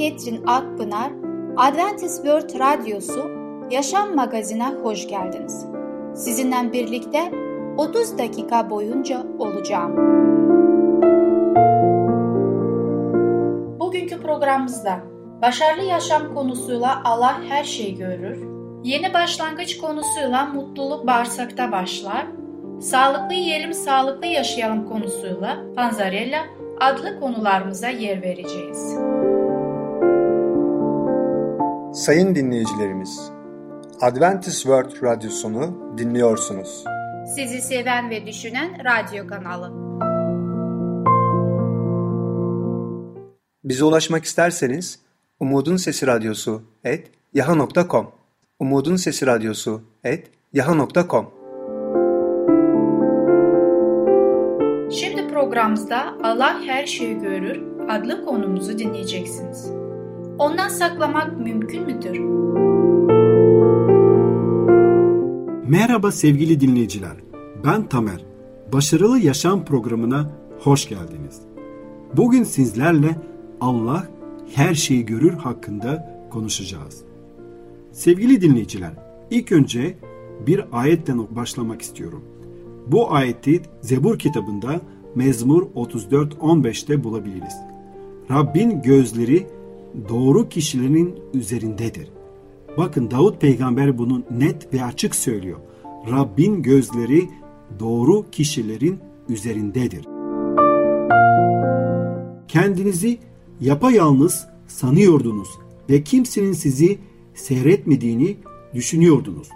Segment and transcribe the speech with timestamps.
[0.00, 1.12] Ketrin Akpınar,
[1.56, 3.30] Adventist World Radyosu
[3.70, 5.66] Yaşam Magazin'e hoş geldiniz.
[6.14, 7.32] Sizinle birlikte
[7.76, 9.96] 30 dakika boyunca olacağım.
[13.80, 15.00] Bugünkü programımızda
[15.42, 18.38] başarılı yaşam konusuyla Allah her şeyi görür,
[18.84, 22.26] yeni başlangıç konusuyla mutluluk bağırsakta başlar,
[22.80, 26.40] sağlıklı yiyelim sağlıklı yaşayalım konusuyla Panzarella
[26.80, 28.96] adlı konularımıza yer vereceğiz.
[31.92, 33.30] Sayın dinleyicilerimiz,
[34.00, 36.84] Adventist World Radyosunu dinliyorsunuz.
[37.36, 39.72] Sizi seven ve düşünen radyo kanalı.
[43.64, 45.00] Bize ulaşmak isterseniz
[45.40, 48.10] Umutun Sesi Radyosu et yaha.com
[48.58, 51.30] Umutun Sesi Radyosu et yaha.com
[54.90, 59.89] Şimdi programımızda Allah her şeyi görür adlı konumuzu dinleyeceksiniz.
[60.40, 62.18] Ondan saklamak mümkün müdür?
[65.68, 67.16] Merhaba sevgili dinleyiciler.
[67.64, 68.24] Ben Tamer.
[68.72, 71.40] Başarılı Yaşam programına hoş geldiniz.
[72.16, 73.16] Bugün sizlerle
[73.60, 74.08] Allah
[74.54, 77.02] her şeyi görür hakkında konuşacağız.
[77.92, 78.92] Sevgili dinleyiciler,
[79.30, 79.98] ilk önce
[80.46, 82.24] bir ayetten başlamak istiyorum.
[82.86, 84.80] Bu ayeti Zebur kitabında
[85.14, 87.56] Mezmur 34-15'te bulabiliriz.
[88.30, 89.46] Rabbin gözleri
[90.08, 92.08] doğru kişilerin üzerindedir.
[92.78, 95.58] Bakın Davut peygamber bunu net ve açık söylüyor.
[96.10, 97.28] Rabbin gözleri
[97.80, 98.98] doğru kişilerin
[99.28, 100.04] üzerindedir.
[102.48, 103.18] Kendinizi
[103.60, 105.48] yapayalnız sanıyordunuz
[105.90, 106.98] ve kimsenin sizi
[107.34, 108.36] seyretmediğini
[108.74, 109.48] düşünüyordunuz.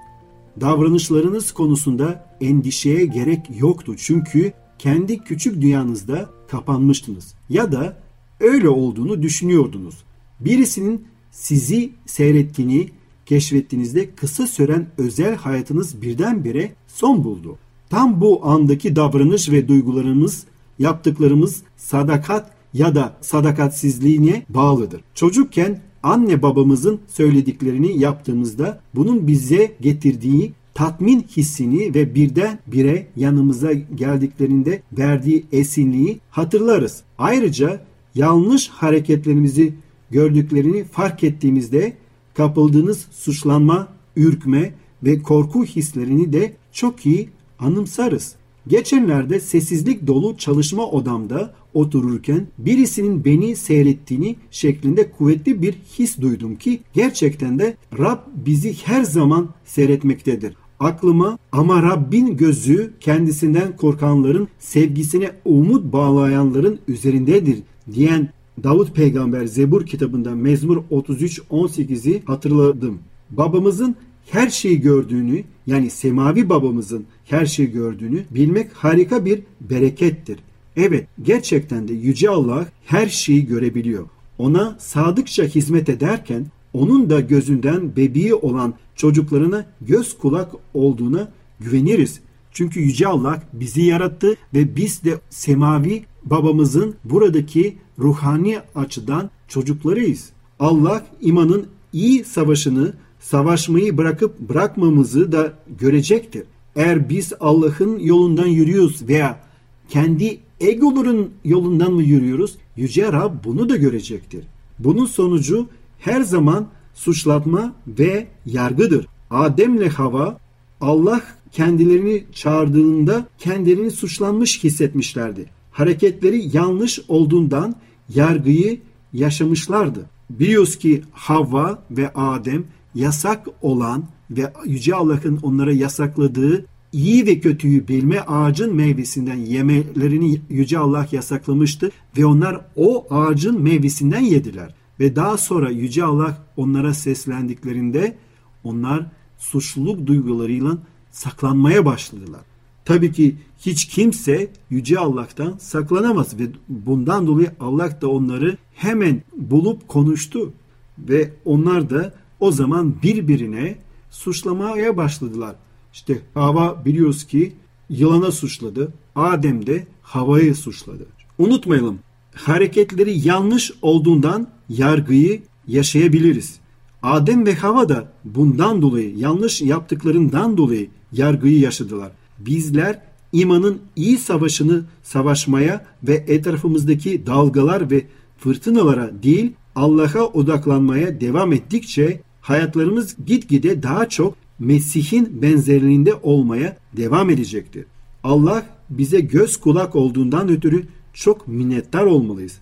[0.60, 7.96] Davranışlarınız konusunda endişeye gerek yoktu çünkü kendi küçük dünyanızda kapanmıştınız ya da
[8.40, 10.04] öyle olduğunu düşünüyordunuz.
[10.40, 12.88] Birisinin sizi seyrettiğini
[13.26, 17.58] keşfettiğinizde kısa süren özel hayatınız birdenbire son buldu.
[17.90, 20.44] Tam bu andaki davranış ve duygularımız,
[20.78, 25.00] yaptıklarımız sadakat ya da sadakatsizliğine bağlıdır.
[25.14, 34.82] Çocukken anne babamızın söylediklerini yaptığımızda bunun bize getirdiği tatmin hissini ve birden bire yanımıza geldiklerinde
[34.92, 37.02] verdiği esinliği hatırlarız.
[37.18, 37.84] Ayrıca
[38.14, 39.74] yanlış hareketlerimizi
[40.14, 41.92] gördüklerini fark ettiğimizde
[42.34, 48.34] kapıldığınız suçlanma, ürkme ve korku hislerini de çok iyi anımsarız.
[48.68, 56.80] Geçenlerde sessizlik dolu çalışma odamda otururken birisinin beni seyrettiğini şeklinde kuvvetli bir his duydum ki
[56.92, 60.54] gerçekten de Rab bizi her zaman seyretmektedir.
[60.80, 67.58] Aklıma ama Rabbin gözü kendisinden korkanların sevgisine umut bağlayanların üzerindedir
[67.94, 68.28] diyen
[68.62, 72.98] Davut peygamber Zebur kitabında Mezmur 33-18'i hatırladım.
[73.30, 73.96] Babamızın
[74.30, 80.38] her şeyi gördüğünü yani semavi babamızın her şeyi gördüğünü bilmek harika bir berekettir.
[80.76, 84.04] Evet gerçekten de Yüce Allah her şeyi görebiliyor.
[84.38, 91.28] Ona sadıkça hizmet ederken onun da gözünden bebeği olan çocuklarına göz kulak olduğuna
[91.60, 92.20] güveniriz.
[92.52, 100.30] Çünkü Yüce Allah bizi yarattı ve biz de semavi babamızın buradaki ruhani açıdan çocuklarıyız.
[100.60, 106.44] Allah imanın iyi savaşını savaşmayı bırakıp bırakmamızı da görecektir.
[106.76, 109.40] Eğer biz Allah'ın yolundan yürüyoruz veya
[109.88, 112.56] kendi egoların yolundan mı yürüyoruz?
[112.76, 114.44] Yüce Rab bunu da görecektir.
[114.78, 115.68] Bunun sonucu
[115.98, 119.06] her zaman suçlatma ve yargıdır.
[119.30, 120.38] Ademle Hava
[120.80, 121.22] Allah
[121.52, 125.46] kendilerini çağırdığında kendilerini suçlanmış hissetmişlerdi.
[125.74, 127.74] Hareketleri yanlış olduğundan
[128.14, 128.80] yargıyı
[129.12, 130.06] yaşamışlardı.
[130.30, 137.88] Biliyoruz ki Havva ve Adem yasak olan ve Yüce Allah'ın onlara yasakladığı iyi ve kötüyü
[137.88, 144.74] bilme ağacın meyvesinden yemelerini Yüce Allah yasaklamıştı ve onlar o ağacın meyvesinden yediler.
[145.00, 148.16] Ve daha sonra Yüce Allah onlara seslendiklerinde
[148.64, 149.06] onlar
[149.38, 150.78] suçluluk duygularıyla
[151.10, 152.53] saklanmaya başladılar.
[152.84, 159.88] Tabii ki hiç kimse Yüce Allah'tan saklanamaz ve bundan dolayı Allah da onları hemen bulup
[159.88, 160.52] konuştu
[160.98, 163.76] ve onlar da o zaman birbirine
[164.10, 165.54] suçlamaya başladılar.
[165.92, 167.52] İşte Hava biliyoruz ki
[167.90, 168.92] yılana suçladı.
[169.16, 171.06] Adem de havayı suçladı.
[171.38, 171.98] Unutmayalım
[172.34, 176.58] hareketleri yanlış olduğundan yargıyı yaşayabiliriz.
[177.02, 182.12] Adem ve Hava da bundan dolayı yanlış yaptıklarından dolayı yargıyı yaşadılar.
[182.38, 183.00] Bizler
[183.32, 188.06] imanın iyi savaşını savaşmaya ve etrafımızdaki dalgalar ve
[188.38, 197.84] fırtınalara değil Allah'a odaklanmaya devam ettikçe hayatlarımız gitgide daha çok Mesih'in benzerliğinde olmaya devam edecektir.
[198.24, 202.58] Allah bize göz kulak olduğundan ötürü çok minnettar olmalıyız.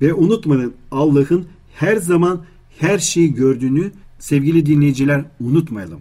[0.00, 2.44] Ve unutmayın Allah'ın her zaman
[2.78, 6.00] her şeyi gördüğünü sevgili dinleyiciler unutmayalım.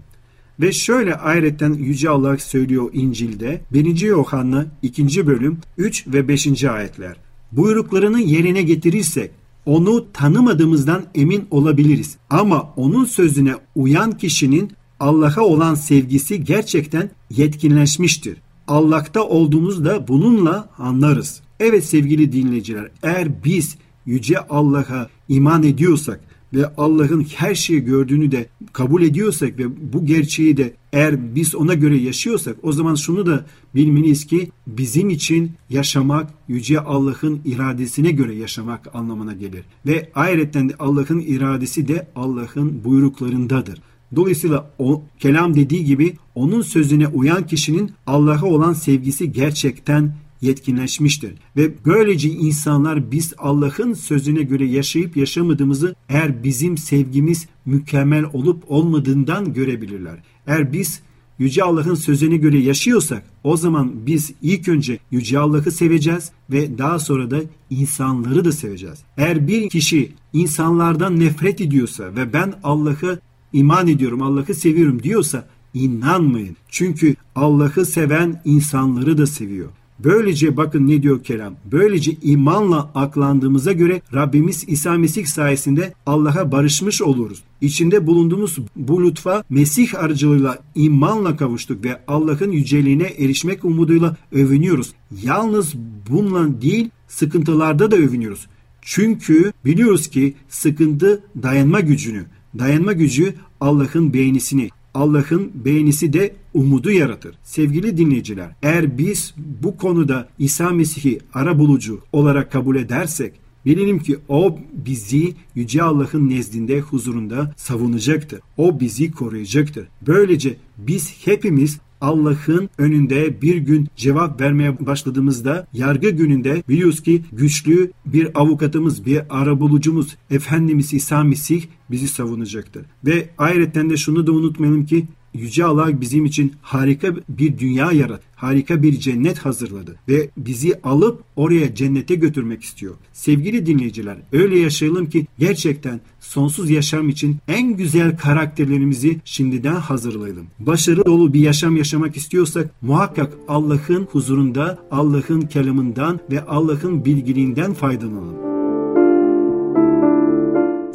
[0.60, 4.02] Ve şöyle ayrıca Yüce Allah söylüyor İncil'de 1.
[4.02, 5.28] Yohanna 2.
[5.28, 6.64] bölüm 3 ve 5.
[6.64, 7.18] ayetler.
[7.52, 9.32] Buyruklarını yerine getirirsek
[9.66, 12.18] onu tanımadığımızdan emin olabiliriz.
[12.30, 18.38] Ama onun sözüne uyan kişinin Allah'a olan sevgisi gerçekten yetkinleşmiştir.
[18.68, 21.42] Allah'ta olduğumuzda bununla anlarız.
[21.60, 26.20] Evet sevgili dinleyiciler eğer biz Yüce Allah'a iman ediyorsak
[26.54, 31.74] ve Allah'ın her şeyi gördüğünü de kabul ediyorsak ve bu gerçeği de eğer biz ona
[31.74, 33.46] göre yaşıyorsak o zaman şunu da
[33.76, 39.64] bilmeliyiz ki bizim için yaşamak Yüce Allah'ın iradesine göre yaşamak anlamına gelir.
[39.86, 43.82] Ve ayrıca Allah'ın iradesi de Allah'ın buyruklarındadır.
[44.16, 51.34] Dolayısıyla o kelam dediği gibi onun sözüne uyan kişinin Allah'a olan sevgisi gerçekten yetkinleşmiştir.
[51.58, 59.54] Ve böylece insanlar biz Allah'ın sözüne göre yaşayıp yaşamadığımızı eğer bizim sevgimiz mükemmel olup olmadığından
[59.54, 60.20] görebilirler.
[60.48, 61.02] Eğer biz
[61.40, 67.00] Yüce Allah'ın sözüne göre yaşıyorsak o zaman biz ilk önce Yüce Allah'ı seveceğiz ve daha
[67.00, 67.40] sonra da
[67.70, 69.00] insanları da seveceğiz.
[69.18, 73.20] Eğer bir kişi insanlardan nefret ediyorsa ve ben Allah'ı
[73.54, 76.58] iman ediyorum, Allah'ı seviyorum diyorsa inanmayın.
[76.70, 79.70] Çünkü Allah'ı seven insanları da seviyor.
[80.04, 81.56] Böylece bakın ne diyor kelam.
[81.72, 87.44] Böylece imanla aklandığımıza göre Rabbimiz İsa Mesih sayesinde Allah'a barışmış oluruz.
[87.62, 94.94] İçinde bulunduğumuz bu lütfa Mesih aracılığıyla imanla kavuştuk ve Allah'ın yüceliğine erişmek umuduyla övünüyoruz.
[95.24, 95.74] Yalnız
[96.10, 98.48] bununla değil sıkıntılarda da övünüyoruz.
[98.82, 102.26] Çünkü biliyoruz ki sıkıntı dayanma gücünü,
[102.60, 107.36] dayanma gücü Allah'ın beğenisini, Allah'ın beğenisi de umudu yaratır.
[107.44, 109.34] Sevgili dinleyiciler, eğer biz
[109.64, 113.34] bu konuda İsa Mesih'i ara bulucu olarak kabul edersek,
[113.66, 118.40] Bilelim ki o bizi Yüce Allah'ın nezdinde huzurunda savunacaktır.
[118.58, 119.88] O bizi koruyacaktır.
[120.08, 127.92] Böylece biz hepimiz Allah'ın önünde bir gün cevap vermeye başladığımızda yargı gününde biliyoruz ki güçlü
[128.06, 132.86] bir avukatımız, bir arabulucumuz Efendimiz İsa Mesih bizi savunacaktır.
[133.06, 138.22] Ve ayrıca de şunu da unutmayalım ki Yüce Allah bizim için harika bir dünya yarat,
[138.36, 142.96] harika bir cennet hazırladı ve bizi alıp oraya cennete götürmek istiyor.
[143.14, 150.48] Sevgili dinleyiciler, öyle yaşayalım ki gerçekten sonsuz yaşam için en güzel karakterlerimizi şimdiden hazırlayalım.
[150.60, 158.47] Başarı dolu bir yaşam yaşamak istiyorsak muhakkak Allah'ın huzurunda, Allah'ın kelamından ve Allah'ın bilgiliğinden faydalanalım.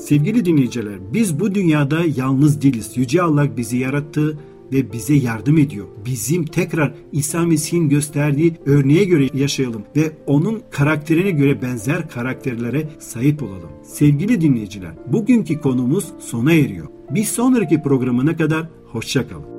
[0.03, 2.93] Sevgili dinleyiciler, biz bu dünyada yalnız değiliz.
[2.97, 4.39] Yüce Allah bizi yarattı
[4.73, 5.87] ve bize yardım ediyor.
[6.07, 13.43] Bizim tekrar İsa Mesih'in gösterdiği örneğe göre yaşayalım ve onun karakterine göre benzer karakterlere sahip
[13.43, 13.71] olalım.
[13.83, 16.87] Sevgili dinleyiciler, bugünkü konumuz sona eriyor.
[17.11, 19.53] Bir sonraki programına kadar hoşçakalın.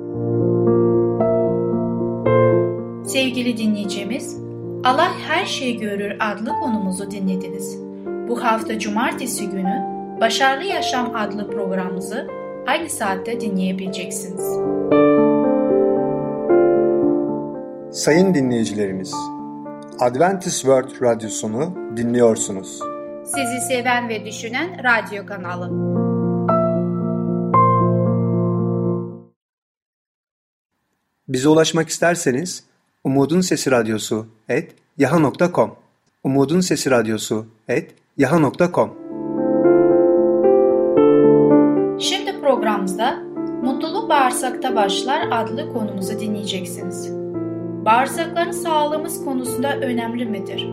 [3.04, 4.36] Sevgili dinleyicimiz,
[4.84, 7.78] Allah Her Şeyi Görür adlı konumuzu dinlediniz.
[8.28, 12.28] Bu hafta cumartesi günü Başarılı Yaşam adlı programımızı
[12.66, 14.42] aynı saatte dinleyebileceksiniz.
[17.92, 19.14] Sayın dinleyicilerimiz,
[20.00, 22.80] Adventist World Radyosunu dinliyorsunuz.
[23.24, 25.94] Sizi seven ve düşünen radyo kanalı.
[31.28, 32.64] Bize ulaşmak isterseniz
[33.04, 35.76] Umutun Sesi Radyosu et yaha.com
[36.24, 39.03] Umutun Sesi Radyosu et yaha.com
[42.84, 43.18] programımızda
[43.62, 47.10] Mutluluk Bağırsakta Başlar adlı konumuzu dinleyeceksiniz.
[47.84, 50.68] Bağırsakların sağlığımız konusunda önemli midir?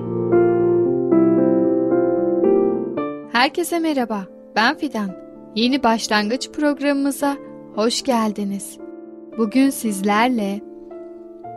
[3.32, 4.26] Herkese merhaba,
[4.56, 5.12] ben Fidan.
[5.56, 7.38] Yeni başlangıç programımıza
[7.76, 8.78] hoş geldiniz.
[9.38, 10.62] Bugün sizlerle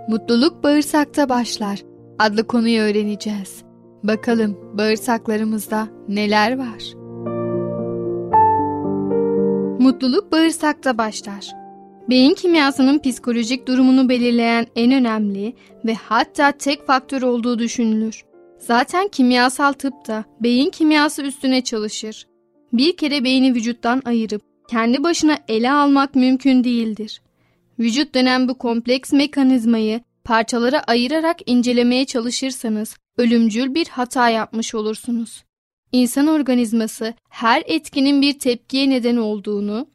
[0.09, 1.83] Mutluluk bağırsakta başlar
[2.19, 3.63] adlı konuyu öğreneceğiz.
[4.03, 7.04] Bakalım bağırsaklarımızda neler var?
[9.81, 11.47] Mutluluk bağırsakta başlar.
[12.11, 15.55] Beyin kimyasının psikolojik durumunu belirleyen en önemli
[15.85, 18.25] ve hatta tek faktör olduğu düşünülür.
[18.59, 22.27] Zaten kimyasal tıp da beyin kimyası üstüne çalışır.
[22.73, 27.23] Bir kere beyni vücuttan ayırıp kendi başına ele almak mümkün değildir.
[27.79, 35.45] Vücut denen bu kompleks mekanizmayı parçalara ayırarak incelemeye çalışırsanız ölümcül bir hata yapmış olursunuz.
[35.95, 39.87] İnsan organizması her etkinin bir tepkiye neden olduğunu,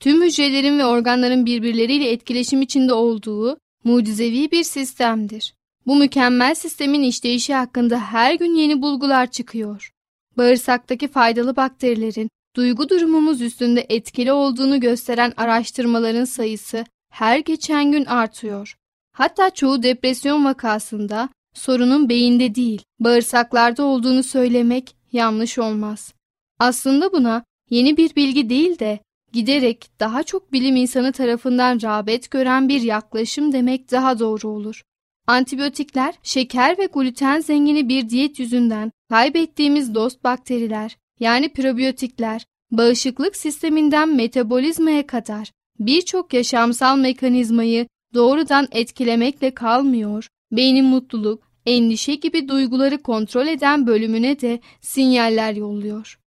[0.00, 5.54] tüm hücrelerin ve organların birbirleriyle etkileşim içinde olduğu mucizevi bir sistemdir.
[5.86, 9.90] Bu mükemmel sistemin işleyişi hakkında her gün yeni bulgular çıkıyor.
[10.36, 18.76] Bağırsaktaki faydalı bakterilerin duygu durumumuz üstünde etkili olduğunu gösteren araştırmaların sayısı her geçen gün artıyor.
[19.12, 26.14] Hatta çoğu depresyon vakasında sorunun beyinde değil, bağırsaklarda olduğunu söylemek yanlış olmaz.
[26.58, 28.98] Aslında buna yeni bir bilgi değil de
[29.32, 34.82] giderek daha çok bilim insanı tarafından rağbet gören bir yaklaşım demek daha doğru olur.
[35.26, 44.16] Antibiyotikler, şeker ve gluten zengini bir diyet yüzünden kaybettiğimiz dost bakteriler, yani probiyotikler, bağışıklık sisteminden
[44.16, 53.86] metabolizmaya kadar birçok yaşamsal mekanizmayı doğrudan etkilemekle kalmıyor, beynin mutluluk, endişe gibi duyguları kontrol eden
[53.86, 56.18] bölümüne de sinyaller yolluyor.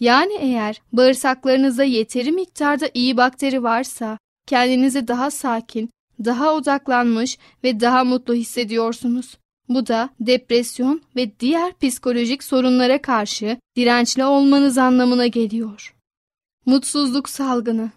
[0.00, 5.90] Yani eğer bağırsaklarınızda yeteri miktarda iyi bakteri varsa kendinizi daha sakin,
[6.24, 9.38] daha odaklanmış ve daha mutlu hissediyorsunuz.
[9.68, 15.94] Bu da depresyon ve diğer psikolojik sorunlara karşı dirençli olmanız anlamına geliyor.
[16.66, 17.90] Mutsuzluk salgını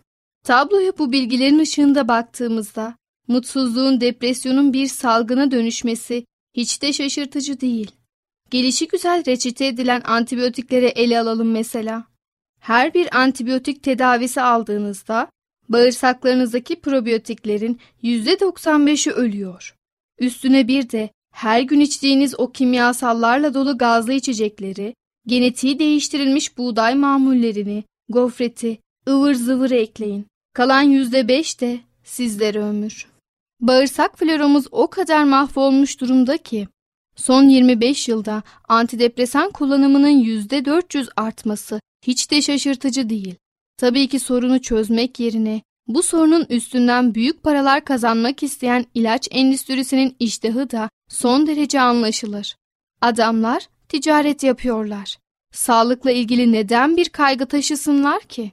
[0.43, 2.95] Tabloya bu bilgilerin ışığında baktığımızda
[3.27, 7.91] mutsuzluğun depresyonun bir salgına dönüşmesi hiç de şaşırtıcı değil.
[8.49, 12.03] Gelişi güzel reçete edilen antibiyotiklere ele alalım mesela.
[12.59, 15.29] Her bir antibiyotik tedavisi aldığınızda
[15.69, 19.75] bağırsaklarınızdaki probiyotiklerin %95'i ölüyor.
[20.19, 24.95] Üstüne bir de her gün içtiğiniz o kimyasallarla dolu gazlı içecekleri,
[25.27, 28.79] genetiği değiştirilmiş buğday mamullerini, gofreti,
[29.09, 30.25] ıvır zıvırı ekleyin.
[30.53, 33.10] Kalan %5 de sizlere ömür.
[33.61, 36.67] Bağırsak floramız o kadar mahvolmuş durumda ki
[37.15, 43.35] son 25 yılda antidepresan kullanımının %400 artması hiç de şaşırtıcı değil.
[43.77, 50.71] Tabii ki sorunu çözmek yerine bu sorunun üstünden büyük paralar kazanmak isteyen ilaç endüstrisinin iştahı
[50.71, 52.55] da son derece anlaşılır.
[53.01, 55.17] Adamlar ticaret yapıyorlar.
[55.53, 58.51] Sağlıkla ilgili neden bir kaygı taşısınlar ki?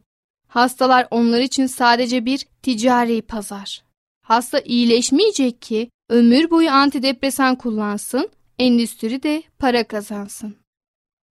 [0.49, 3.88] Hastalar onlar için sadece bir ticari pazar.
[4.29, 10.57] Hasta iyileşmeyecek ki ömür boyu antidepresan kullansın, endüstri de para kazansın.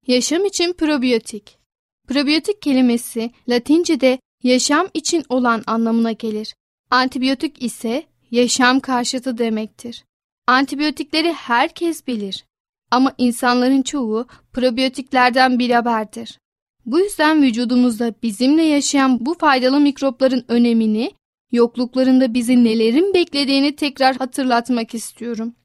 [0.08, 1.58] Yaşam için probiyotik.
[2.08, 6.56] Probiyotik kelimesi Latince'de yaşam için olan anlamına gelir.
[6.90, 10.06] Antibiyotik ise yaşam karşıtı demektir.
[10.48, 12.46] Antibiyotikleri herkes bilir
[12.92, 16.40] ama insanların çoğu probiyotiklerden bir haberdir.
[16.86, 21.12] Bu yüzden vücudumuzda bizimle yaşayan bu faydalı mikropların önemini,
[21.54, 25.56] yokluklarında bizi nelerin beklediğini tekrar hatırlatmak istiyorum.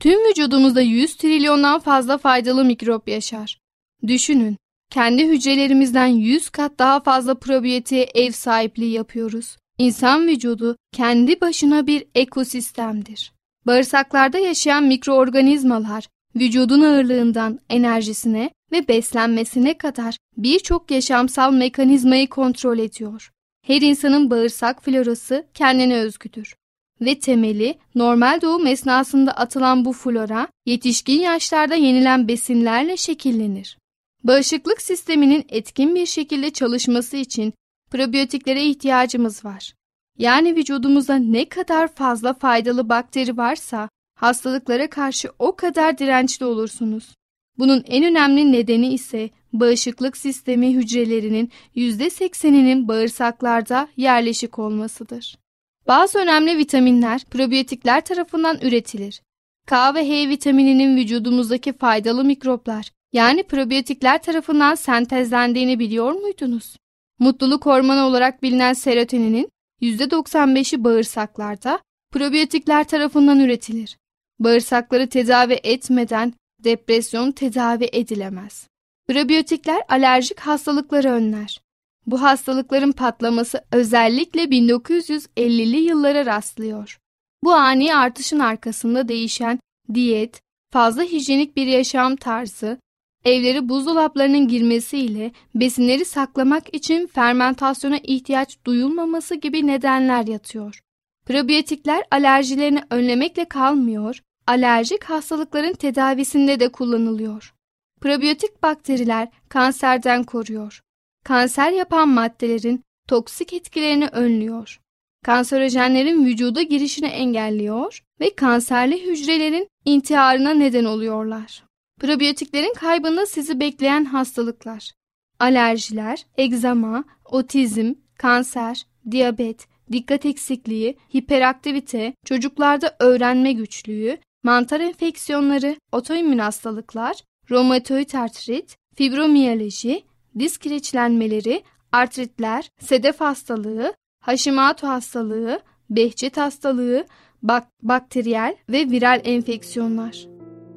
[0.00, 3.60] Tüm vücudumuzda 100 trilyondan fazla faydalı mikrop yaşar.
[4.06, 4.56] Düşünün,
[4.90, 9.56] kendi hücrelerimizden 100 kat daha fazla probiyotiğe ev sahipliği yapıyoruz.
[9.78, 13.32] İnsan vücudu kendi başına bir ekosistemdir.
[13.66, 23.30] Bağırsaklarda yaşayan mikroorganizmalar vücudun ağırlığından enerjisine ve beslenmesine kadar birçok yaşamsal mekanizmayı kontrol ediyor.
[23.66, 26.56] Her insanın bağırsak florası kendine özgüdür.
[27.00, 33.78] Ve temeli normal doğum esnasında atılan bu flora yetişkin yaşlarda yenilen besinlerle şekillenir.
[34.24, 37.54] Bağışıklık sisteminin etkin bir şekilde çalışması için
[37.90, 39.74] probiyotiklere ihtiyacımız var.
[40.18, 47.14] Yani vücudumuzda ne kadar fazla faydalı bakteri varsa hastalıklara karşı o kadar dirençli olursunuz.
[47.58, 55.38] Bunun en önemli nedeni ise bağışıklık sistemi hücrelerinin %80'inin bağırsaklarda yerleşik olmasıdır.
[55.86, 59.22] Bazı önemli vitaminler probiyotikler tarafından üretilir.
[59.66, 66.76] K ve H vitamininin vücudumuzdaki faydalı mikroplar yani probiyotikler tarafından sentezlendiğini biliyor muydunuz?
[67.18, 69.48] Mutluluk hormonu olarak bilinen serotoninin
[69.82, 71.80] %95'i bağırsaklarda
[72.12, 73.96] probiyotikler tarafından üretilir.
[74.38, 76.32] Bağırsakları tedavi etmeden
[76.64, 78.68] depresyon tedavi edilemez.
[79.08, 81.60] Probiyotikler alerjik hastalıkları önler.
[82.06, 86.98] Bu hastalıkların patlaması özellikle 1950'li yıllara rastlıyor.
[87.44, 89.58] Bu ani artışın arkasında değişen
[89.94, 90.40] diyet,
[90.72, 92.78] fazla hijyenik bir yaşam tarzı,
[93.24, 100.80] evleri buzdolaplarının girmesiyle besinleri saklamak için fermentasyona ihtiyaç duyulmaması gibi nedenler yatıyor.
[101.26, 107.54] Probiyotikler alerjilerini önlemekle kalmıyor, alerjik hastalıkların tedavisinde de kullanılıyor.
[108.00, 110.80] Probiyotik bakteriler kanserden koruyor.
[111.24, 114.80] Kanser yapan maddelerin toksik etkilerini önlüyor.
[115.24, 121.64] Kanserojenlerin vücuda girişini engelliyor ve kanserli hücrelerin intiharına neden oluyorlar.
[122.00, 124.92] Probiyotiklerin kaybında sizi bekleyen hastalıklar.
[125.40, 137.16] Alerjiler, egzama, otizm, kanser, diyabet, dikkat eksikliği, hiperaktivite, çocuklarda öğrenme güçlüğü, mantar enfeksiyonları, otoimmün hastalıklar,
[137.50, 140.02] romatoid artrit, fibromiyaloji,
[140.38, 141.62] disk kireçlenmeleri,
[141.92, 145.60] artritler, sedef hastalığı, Hashimoto hastalığı,
[145.90, 147.06] Behçet hastalığı,
[147.42, 150.26] bak bakteriyel ve viral enfeksiyonlar.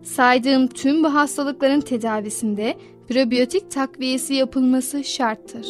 [0.04, 2.78] Saydığım tüm bu hastalıkların tedavisinde
[3.10, 5.68] probiyotik takviyesi yapılması şarttır.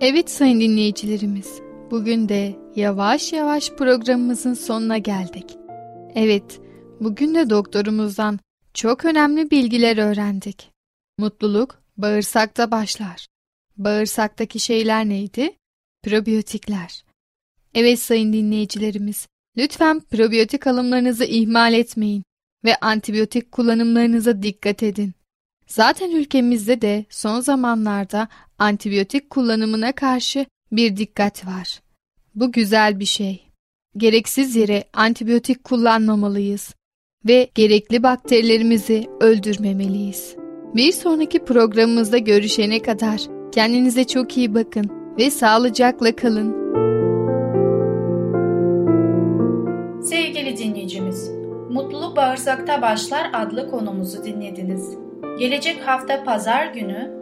[0.00, 1.61] Evet sayın dinleyicilerimiz,
[1.92, 5.56] bugün de yavaş yavaş programımızın sonuna geldik.
[6.14, 6.60] Evet,
[7.00, 8.38] bugün de doktorumuzdan
[8.74, 10.70] çok önemli bilgiler öğrendik.
[11.18, 13.26] Mutluluk bağırsakta başlar.
[13.76, 15.56] Bağırsaktaki şeyler neydi?
[16.02, 17.04] Probiyotikler.
[17.74, 22.24] Evet sayın dinleyicilerimiz, lütfen probiyotik alımlarınızı ihmal etmeyin
[22.64, 25.12] ve antibiyotik kullanımlarınıza dikkat edin.
[25.66, 31.80] Zaten ülkemizde de son zamanlarda antibiyotik kullanımına karşı bir dikkat var.
[32.34, 33.42] Bu güzel bir şey.
[33.96, 36.74] Gereksiz yere antibiyotik kullanmamalıyız
[37.26, 40.36] ve gerekli bakterilerimizi öldürmemeliyiz.
[40.74, 43.20] Bir sonraki programımızda görüşene kadar
[43.52, 46.62] kendinize çok iyi bakın ve sağlıcakla kalın.
[50.02, 51.30] Sevgili dinleyicimiz,
[51.70, 54.96] Mutluluk Bağırsakta Başlar adlı konumuzu dinlediniz.
[55.38, 57.21] Gelecek hafta pazar günü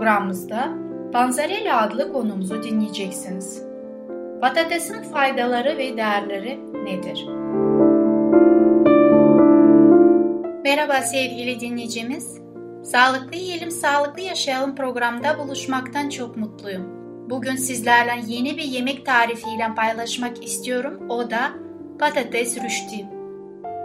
[0.00, 0.68] programımızda
[1.12, 3.62] Panzarella adlı konumuzu dinleyeceksiniz.
[4.40, 7.26] Patatesin faydaları ve değerleri nedir?
[10.64, 12.40] Merhaba sevgili dinleyicimiz.
[12.84, 16.86] Sağlıklı yiyelim, sağlıklı yaşayalım programda buluşmaktan çok mutluyum.
[17.30, 21.08] Bugün sizlerle yeni bir yemek tarifiyle paylaşmak istiyorum.
[21.08, 21.52] O da
[21.98, 23.06] patates rüşti.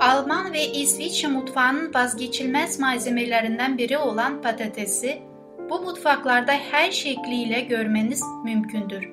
[0.02, 5.35] Alman ve İsviçre mutfağının vazgeçilmez malzemelerinden biri olan patatesi
[5.70, 9.10] bu mutfaklarda her şekliyle görmeniz mümkündür.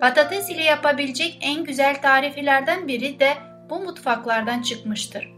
[0.00, 3.32] Patates ile yapabilecek en güzel tariflerden biri de
[3.70, 5.28] bu mutfaklardan çıkmıştır.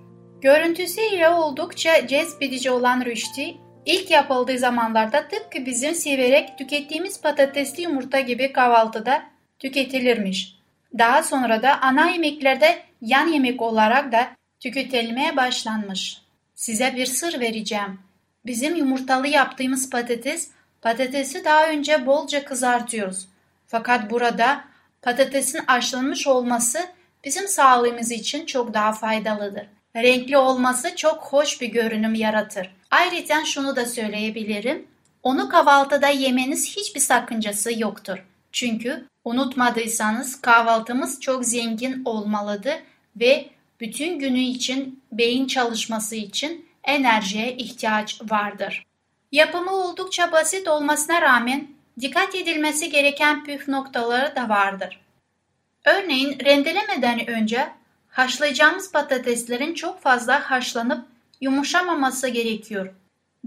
[0.40, 8.53] Görüntüsüyle oldukça cezbedici olan rüşti, ilk yapıldığı zamanlarda tıpkı bizim severek tükettiğimiz patatesli yumurta gibi
[8.53, 9.23] kahvaltıda
[9.59, 10.57] tüketilirmiş.
[10.99, 14.29] Daha sonra da ana yemeklerde yan yemek olarak da
[14.61, 16.25] tüketilmeye başlanmış.
[16.57, 17.99] Size bir sır vereceğim.
[18.47, 20.51] Bizim yumurtalı yaptığımız patates,
[20.83, 23.29] patatesi daha önce bolca kızartıyoruz.
[23.66, 24.64] Fakat burada
[25.03, 26.79] patatesin haşlanmış olması
[27.25, 29.66] bizim sağlığımız için çok daha faydalıdır.
[29.97, 32.71] Renkli olması çok hoş bir görünüm yaratır.
[32.90, 34.87] Ayrıca şunu da söyleyebilirim.
[35.23, 38.25] Onu kahvaltıda yemeniz hiçbir sakıncası yoktur.
[38.53, 42.77] Çünkü unutmadıysanız kahvaltımız çok zengin olmalıdır
[43.16, 48.86] ve bütün günü için beyin çalışması için enerjiye ihtiyaç vardır.
[49.32, 51.68] Yapımı oldukça basit olmasına rağmen
[52.00, 55.00] dikkat edilmesi gereken püf noktaları da vardır.
[55.84, 57.68] Örneğin rendelemeden önce
[58.08, 61.06] haşlayacağımız patateslerin çok fazla haşlanıp
[61.40, 62.94] yumuşamaması gerekiyor.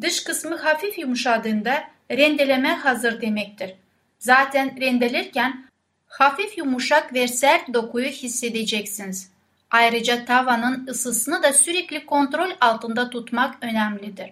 [0.02, 3.74] Dış kısmı hafif yumuşadığında rendeleme hazır demektir.
[4.20, 5.66] Zaten rendelerken
[6.08, 9.32] hafif yumuşak ve sert dokuyu hissedeceksiniz.
[9.72, 14.30] Ayrıca tavanın ısısını da sürekli kontrol altında tutmak önemlidir.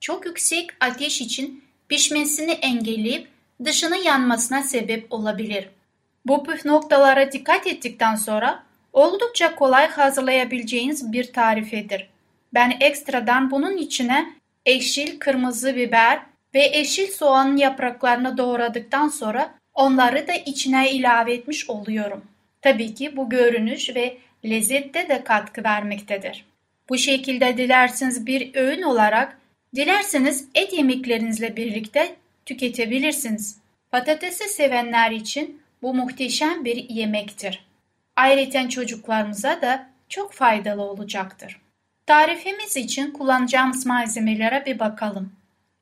[0.00, 3.28] Çok yüksek ateş için pişmesini engelleyip
[3.64, 5.68] dışını yanmasına sebep olabilir.
[6.26, 12.08] Bu püf noktalara dikkat ettikten sonra oldukça kolay hazırlayabileceğiniz bir tarifedir.
[12.54, 14.26] Ben ekstradan bunun içine
[14.66, 16.20] eşil kırmızı biber
[16.54, 22.24] ve eşil soğanın yapraklarını doğradıktan sonra Onları da içine ilave etmiş oluyorum.
[22.62, 26.44] Tabii ki bu görünüş ve lezzette de katkı vermektedir.
[26.88, 29.38] Bu şekilde dilerseniz bir öğün olarak,
[29.74, 33.58] dilerseniz et yemeklerinizle birlikte tüketebilirsiniz.
[33.90, 37.66] Patatesi sevenler için bu muhteşem bir yemektir.
[38.16, 41.60] Ayrıca çocuklarımıza da çok faydalı olacaktır.
[42.06, 45.32] Tarifimiz için kullanacağımız malzemelere bir bakalım.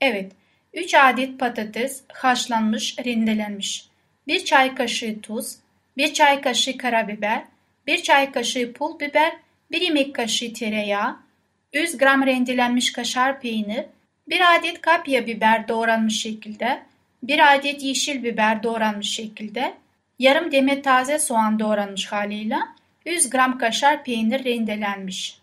[0.00, 0.32] Evet,
[0.74, 3.88] 3 adet patates haşlanmış, rendelenmiş.
[4.26, 5.56] 1 çay kaşığı tuz,
[5.96, 7.44] 1 çay kaşığı karabiber,
[7.86, 9.32] 1 çay kaşığı pul biber,
[9.70, 11.16] 1 yemek kaşığı tereyağı,
[11.72, 13.84] 100 gram rendelenmiş kaşar peynir,
[14.28, 16.82] 1 adet kapya biber doğranmış şekilde,
[17.22, 19.74] 1 adet yeşil biber doğranmış şekilde,
[20.18, 22.58] yarım demet taze soğan doğranmış haliyle,
[23.06, 25.38] 100 gram kaşar peynir rendelenmiş.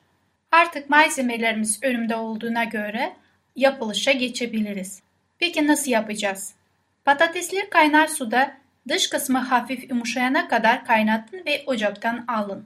[0.52, 3.13] Artık malzemelerimiz önümde olduğuna göre
[3.56, 5.02] yapılışa geçebiliriz.
[5.39, 6.54] Peki nasıl yapacağız?
[7.06, 12.65] Patatesleri kaynar suda dış kısmı hafif yumuşayana kadar kaynatın ve ocaktan alın.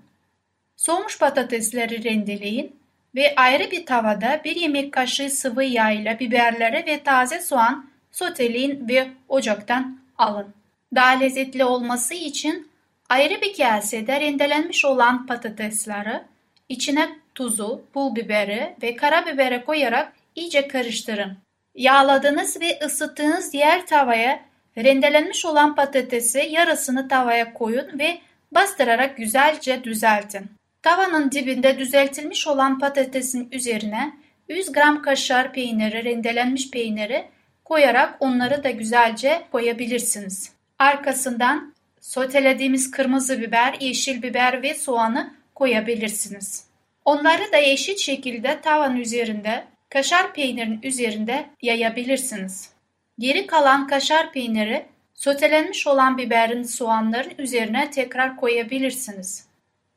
[0.75, 2.75] Soğumuş patatesleri rendeleyin
[3.15, 8.89] ve ayrı bir tavada bir yemek kaşığı sıvı yağ ile biberleri ve taze soğan soteleyin
[8.89, 10.47] ve ocaktan alın.
[10.95, 12.67] Daha lezzetli olması için
[13.09, 16.21] ayrı bir kasede rendelenmiş olan patatesleri
[16.69, 21.37] içine tuzu, pul biberi ve karabiberi koyarak iyice karıştırın.
[21.75, 24.39] Yağladığınız ve ısıttığınız diğer tavaya
[24.77, 28.17] rendelenmiş olan patatesi yarısını tavaya koyun ve
[28.51, 30.51] bastırarak güzelce düzeltin.
[30.81, 34.13] Tavanın dibinde düzeltilmiş olan patatesin üzerine
[34.49, 37.25] 100 gram kaşar peyniri, rendelenmiş peyniri
[37.65, 40.51] koyarak onları da güzelce koyabilirsiniz.
[40.79, 46.67] Arkasından sotelediğimiz kırmızı biber, yeşil biber ve soğanı koyabilirsiniz.
[47.05, 52.72] Onları da eşit şekilde tavan üzerinde kaşar peynirin üzerinde yayabilirsiniz.
[53.19, 59.47] Geri kalan kaşar peyniri sotelenmiş olan biberin soğanların üzerine tekrar koyabilirsiniz.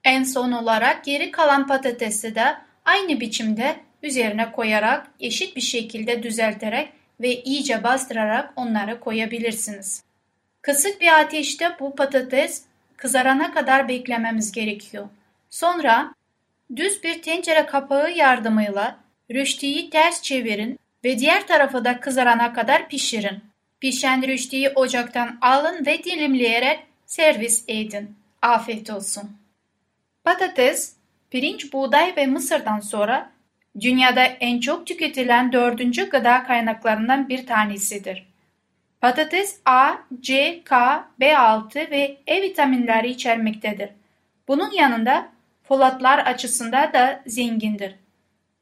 [0.04, 6.88] En son olarak geri kalan patatesi de aynı biçimde üzerine koyarak eşit bir şekilde düzelterek
[7.20, 10.02] ve iyice bastırarak onları koyabilirsiniz.
[10.62, 12.62] Kısık bir ateşte bu patates
[12.96, 15.08] kızarana kadar beklememiz gerekiyor.
[15.50, 16.14] Sonra
[16.76, 18.98] düz bir tencere kapağı yardımıyla
[19.30, 23.44] rüştiyi ters çevirin ve diğer tarafı da kızarana kadar pişirin.
[23.80, 28.16] Pişen rüştiyi ocaktan alın ve dilimleyerek servis edin.
[28.42, 29.30] Afiyet olsun.
[30.24, 30.96] Patates,
[31.30, 33.30] pirinç, buğday ve mısırdan sonra
[33.80, 38.26] dünyada en çok tüketilen dördüncü gıda kaynaklarından bir tanesidir.
[39.00, 43.90] Patates A, C, K, B6 ve E vitaminleri içermektedir.
[44.48, 45.28] Bunun yanında
[45.62, 47.94] folatlar açısından da zengindir.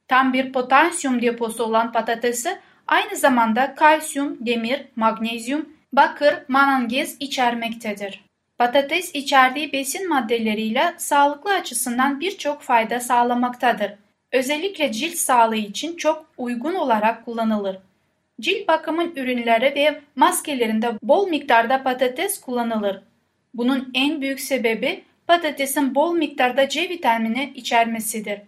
[0.09, 8.25] Tam bir potasyum deposu olan patatesi aynı zamanda kalsiyum, demir, magnezyum, bakır, manganez içermektedir.
[8.59, 13.93] Patates içerdiği besin maddeleriyle sağlıklı açısından birçok fayda sağlamaktadır.
[14.33, 17.79] Özellikle cilt sağlığı için çok uygun olarak kullanılır.
[18.40, 23.01] Cilt bakımın ürünleri ve maskelerinde bol miktarda patates kullanılır.
[23.55, 28.40] Bunun en büyük sebebi patatesin bol miktarda C vitamini içermesidir.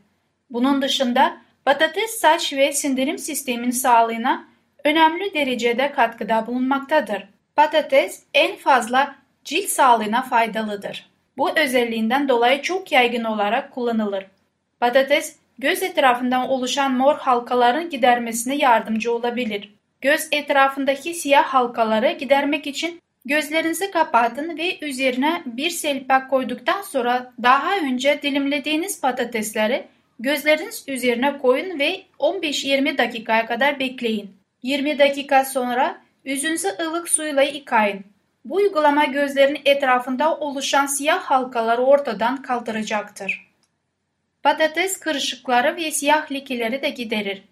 [0.50, 4.48] Bunun dışında patates saç ve sindirim sisteminin sağlığına
[4.84, 7.24] önemli derecede katkıda bulunmaktadır.
[7.56, 11.10] Patates en fazla cilt sağlığına faydalıdır.
[11.36, 14.26] Bu özelliğinden dolayı çok yaygın olarak kullanılır.
[14.80, 19.74] Patates göz etrafından oluşan mor halkaların gidermesine yardımcı olabilir.
[20.00, 27.76] Göz etrafındaki siyah halkaları gidermek için gözlerinizi kapatın ve üzerine bir selpak koyduktan sonra daha
[27.76, 29.84] önce dilimlediğiniz patatesleri
[30.18, 34.36] gözleriniz üzerine koyun ve 15-20 dakikaya kadar bekleyin.
[34.62, 38.04] 20 dakika sonra yüzünüzü ılık suyla yıkayın.
[38.44, 43.46] Bu uygulama gözlerin etrafında oluşan siyah halkaları ortadan kaldıracaktır.
[44.42, 47.42] Patates kırışıkları ve siyah lekeleri de giderir.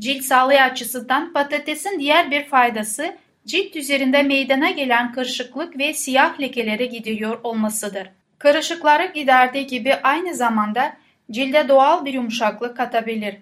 [0.00, 3.16] Cilt sağlığı açısından patatesin diğer bir faydası
[3.46, 8.08] cilt üzerinde meydana gelen kırışıklık ve siyah lekeleri gidiyor olmasıdır.
[8.38, 10.96] Kırışıkları giderdiği gibi aynı zamanda
[11.30, 13.36] cilde doğal bir yumuşaklık katabilir.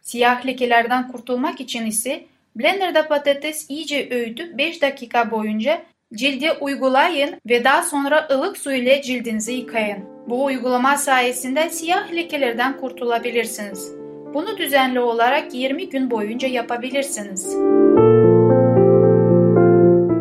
[0.00, 2.24] Siyah lekelerden kurtulmak için ise
[2.56, 5.82] blenderda patates iyice öğütüp 5 dakika boyunca
[6.14, 10.04] cilde uygulayın ve daha sonra ılık su ile cildinizi yıkayın.
[10.28, 13.92] Bu uygulama sayesinde siyah lekelerden kurtulabilirsiniz.
[14.34, 17.56] Bunu düzenli olarak 20 gün boyunca yapabilirsiniz.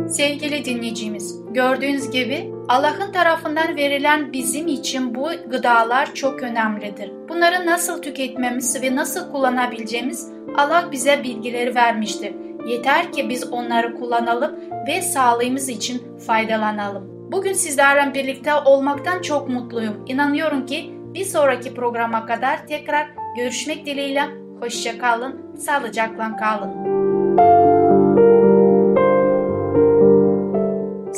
[0.09, 7.11] Sevgili dinleyicimiz, gördüğünüz gibi Allah'ın tarafından verilen bizim için bu gıdalar çok önemlidir.
[7.29, 12.35] Bunları nasıl tüketmemiz ve nasıl kullanabileceğimiz Allah bize bilgileri vermiştir.
[12.67, 14.55] Yeter ki biz onları kullanalım
[14.87, 17.31] ve sağlığımız için faydalanalım.
[17.31, 20.05] Bugün sizlerle birlikte olmaktan çok mutluyum.
[20.07, 24.23] İnanıyorum ki bir sonraki programa kadar tekrar görüşmek dileğiyle.
[24.61, 27.68] Hoşça kalın, sağlıcakla kalın.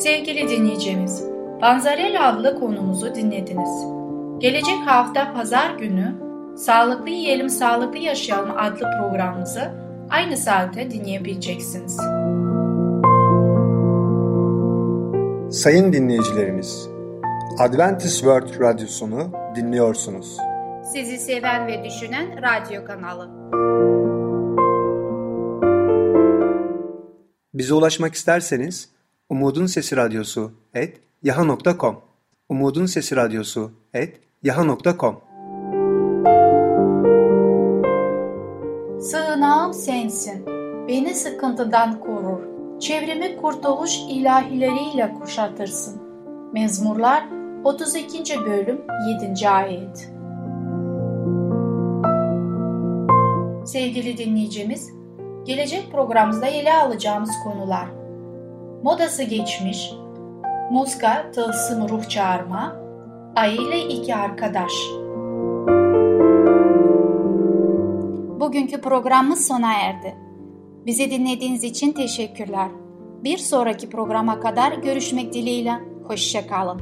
[0.04, 1.24] Sevgili dinleyicimiz,
[1.62, 3.86] Banzarel adlı konumuzu dinlediniz.
[4.40, 6.16] Gelecek hafta pazar günü
[6.58, 9.72] Sağlıklı Yiyelim Sağlıklı Yaşayalım adlı programımızı
[10.10, 11.98] aynı saatte dinleyebileceksiniz.
[15.62, 16.90] Sayın dinleyicilerimiz,
[17.60, 20.38] Adventist World Radyosunu dinliyorsunuz.
[20.94, 23.30] Sizi seven ve düşünen radyo kanalı.
[27.54, 28.90] Bize ulaşmak isterseniz
[29.32, 31.96] Umutun Sesi Radyosu et yaha.com
[32.50, 35.22] Umutun Sesi Radyosu et yaha.com
[39.00, 40.46] Sığınağım sensin,
[40.88, 42.40] beni sıkıntıdan korur.
[42.80, 46.02] Çevremi kurtuluş ilahileriyle kuşatırsın.
[46.54, 47.24] Mezmurlar
[47.64, 48.40] 32.
[48.46, 48.82] bölüm
[49.24, 49.50] 7.
[49.50, 50.12] ayet.
[53.66, 54.90] Sevgili dinleyicimiz,
[55.46, 58.01] gelecek programımızda ele alacağımız konular
[58.84, 59.94] Modası geçmiş,
[60.72, 62.76] Muska tılsım ruh çağırma,
[63.36, 64.72] Aile iki arkadaş.
[68.40, 70.16] Bugünkü programımız sona erdi.
[70.86, 72.68] Bizi dinlediğiniz için teşekkürler.
[73.24, 75.74] Bir sonraki programa kadar görüşmek dileğiyle.
[76.08, 76.82] Hoşçakalın.